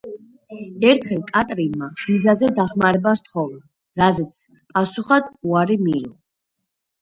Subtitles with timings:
[0.91, 3.61] ერთხელ კატრინმა ვიზაზე დახმარება სთხოვა,
[4.03, 4.39] რაზეც
[4.73, 6.11] პასუხად უარი მიიღო.